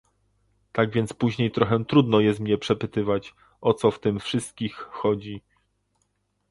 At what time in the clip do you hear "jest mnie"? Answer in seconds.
2.19-2.57